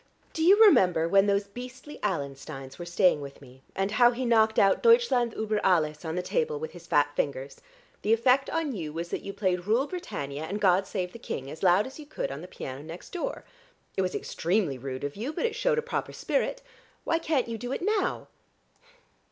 Do 0.33 0.41
you 0.41 0.59
remember 0.65 1.07
when 1.07 1.27
those 1.27 1.43
beastly 1.45 1.99
Allensteins 2.01 2.79
were 2.79 2.87
staying 2.87 3.21
with 3.21 3.39
me, 3.39 3.61
and 3.75 3.91
how 3.91 4.09
he 4.09 4.25
knocked 4.25 4.57
out 4.57 4.81
'Deutschland 4.81 5.33
über 5.35 5.59
alles,' 5.63 6.03
on 6.03 6.15
the 6.15 6.23
table 6.23 6.57
with 6.59 6.71
his 6.71 6.87
fat 6.87 7.15
fingers? 7.15 7.61
The 8.01 8.11
effect 8.11 8.49
on 8.49 8.71
you 8.75 8.91
was 8.91 9.09
that 9.09 9.21
you 9.21 9.31
played 9.31 9.67
'Rule 9.67 9.85
Britannia' 9.85 10.45
and 10.45 10.59
'God 10.59 10.87
Save 10.87 11.13
the 11.13 11.19
King' 11.19 11.51
as 11.51 11.61
loud 11.61 11.85
as 11.85 11.99
you 11.99 12.07
could 12.07 12.31
on 12.31 12.41
the 12.41 12.47
piano 12.47 12.81
next 12.81 13.11
door. 13.11 13.45
It 13.95 14.01
was 14.01 14.15
extremely 14.15 14.79
rude 14.79 15.03
of 15.03 15.15
you, 15.15 15.31
but 15.33 15.45
it 15.45 15.53
shewed 15.55 15.77
a 15.77 15.83
proper 15.83 16.13
spirit. 16.13 16.63
Why 17.03 17.19
can't 17.19 17.47
you 17.47 17.59
do 17.59 17.71
it 17.71 17.83
now?" 17.83 18.27